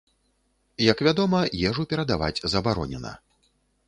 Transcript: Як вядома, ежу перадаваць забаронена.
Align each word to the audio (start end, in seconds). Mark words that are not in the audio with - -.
Як 0.85 1.03
вядома, 1.07 1.41
ежу 1.71 1.85
перадаваць 1.91 2.43
забаронена. 2.55 3.13